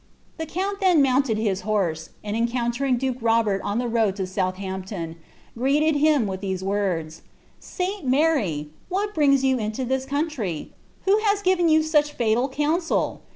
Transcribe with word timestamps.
The 0.39 0.47
count 0.47 0.79
then 0.79 0.99
mounted 1.03 1.37
his 1.37 1.61
horse, 1.61 2.09
and 2.23 2.35
encountering 2.35 2.97
duke 2.97 3.17
Robert 3.21 3.61
«n 3.63 3.77
the 3.77 3.87
road 3.87 4.15
to 4.15 4.25
Southampton, 4.25 5.15
greeted 5.55 5.95
him 5.95 6.25
with 6.25 6.41
these 6.41 6.63
words: 6.63 7.21
'^St.Maiy! 7.61 8.69
what 8.89 9.13
brings 9.13 9.43
you 9.43 9.59
into 9.59 9.85
this 9.85 10.05
country 10.07 10.69
f 11.01 11.05
Who 11.05 11.19
has 11.19 11.43
eiven 11.43 11.69
you 11.69 11.83
such 11.83 12.17
Ciial 12.17 12.51
counsel? 12.51 13.21